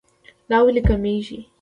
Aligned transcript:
دا 0.49 0.57
ولې 0.65 0.81
کميږي 0.87 1.37